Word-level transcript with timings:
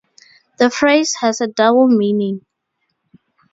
The 0.57 0.71
phrase 0.71 1.17
has 1.21 1.41
a 1.41 1.47
double 1.47 1.87
meaning. 1.87 2.43